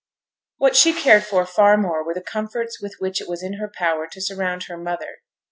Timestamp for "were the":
2.03-2.23